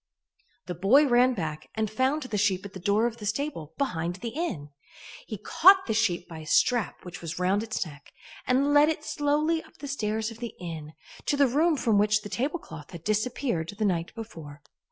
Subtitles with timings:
[0.65, 4.15] The boy ran back and found the sheep at the door of the stable, behind
[4.15, 4.71] the inn.
[5.27, 8.11] He caught the sheep by a strap which was round its neck,
[8.47, 10.93] and led it slowly up the stairs of the inn,
[11.27, 14.63] to the room from which the tablecloth had disappeared the night before.